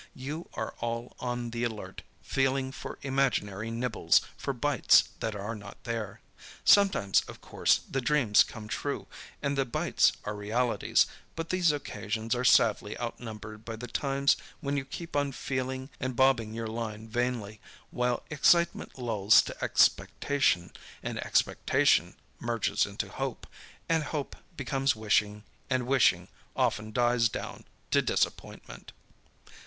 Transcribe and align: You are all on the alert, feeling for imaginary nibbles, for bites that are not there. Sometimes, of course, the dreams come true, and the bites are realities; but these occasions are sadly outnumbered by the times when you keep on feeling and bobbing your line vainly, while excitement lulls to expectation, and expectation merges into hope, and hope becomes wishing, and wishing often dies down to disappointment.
You 0.15 0.49
are 0.55 0.73
all 0.79 1.15
on 1.19 1.51
the 1.51 1.63
alert, 1.63 2.01
feeling 2.23 2.71
for 2.71 2.97
imaginary 3.03 3.69
nibbles, 3.69 4.21
for 4.35 4.51
bites 4.51 5.03
that 5.19 5.35
are 5.35 5.53
not 5.53 5.83
there. 5.83 6.21
Sometimes, 6.65 7.21
of 7.27 7.39
course, 7.39 7.81
the 7.87 8.01
dreams 8.01 8.41
come 8.41 8.67
true, 8.67 9.05
and 9.43 9.55
the 9.55 9.63
bites 9.63 10.13
are 10.23 10.33
realities; 10.33 11.05
but 11.35 11.49
these 11.51 11.71
occasions 11.71 12.33
are 12.33 12.43
sadly 12.43 12.97
outnumbered 12.99 13.63
by 13.63 13.75
the 13.75 13.87
times 13.87 14.37
when 14.59 14.75
you 14.75 14.85
keep 14.85 15.15
on 15.15 15.33
feeling 15.33 15.91
and 15.99 16.15
bobbing 16.15 16.51
your 16.55 16.65
line 16.65 17.07
vainly, 17.07 17.61
while 17.91 18.23
excitement 18.31 18.97
lulls 18.97 19.39
to 19.43 19.63
expectation, 19.63 20.71
and 21.03 21.19
expectation 21.19 22.15
merges 22.39 22.87
into 22.87 23.07
hope, 23.07 23.45
and 23.87 24.05
hope 24.05 24.35
becomes 24.57 24.95
wishing, 24.95 25.43
and 25.69 25.85
wishing 25.85 26.27
often 26.55 26.91
dies 26.91 27.29
down 27.29 27.65
to 27.91 28.01
disappointment. 28.01 28.93